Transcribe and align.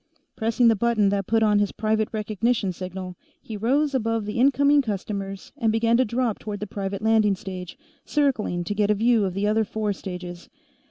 Pressing 0.35 0.67
the 0.67 0.75
button 0.75 1.09
that 1.09 1.27
put 1.27 1.43
on 1.43 1.59
his 1.59 1.71
private 1.71 2.09
recognition 2.11 2.71
signal, 2.73 3.15
he 3.39 3.55
rose 3.55 3.93
above 3.93 4.25
the 4.25 4.39
incoming 4.39 4.81
customers 4.81 5.51
and 5.57 5.71
began 5.71 5.95
to 5.97 6.05
drop 6.05 6.39
toward 6.39 6.59
the 6.59 6.65
private 6.65 7.03
landing 7.03 7.35
stage, 7.35 7.77
circling 8.03 8.63
to 8.63 8.73
get 8.73 8.89
a 8.89 8.95
view 8.95 9.25
of 9.25 9.35
the 9.35 9.45
other 9.45 9.63
four 9.63 9.93
stages. 9.93 10.49